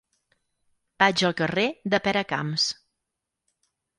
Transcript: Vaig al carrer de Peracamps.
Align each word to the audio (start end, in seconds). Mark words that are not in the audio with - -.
Vaig 1.03 1.23
al 1.27 1.35
carrer 1.41 1.67
de 1.95 1.99
Peracamps. 2.09 2.65